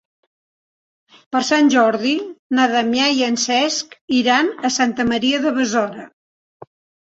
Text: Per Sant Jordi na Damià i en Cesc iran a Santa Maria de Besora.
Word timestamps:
Per 1.35 1.41
Sant 1.49 1.69
Jordi 1.73 2.15
na 2.61 2.67
Damià 2.73 3.11
i 3.19 3.23
en 3.29 3.39
Cesc 3.45 3.95
iran 4.23 4.53
a 4.71 4.75
Santa 4.81 5.09
Maria 5.15 5.47
de 5.49 5.57
Besora. 5.63 6.11